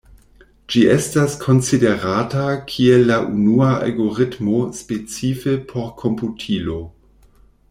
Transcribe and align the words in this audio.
Ĝi 0.75 0.79
estas 0.93 1.35
konsiderata 1.43 2.45
kiel 2.71 3.05
la 3.11 3.19
unua 3.35 3.69
algoritmo 3.89 4.65
specife 4.81 5.55
por 5.73 5.89
komputilo. 6.05 6.81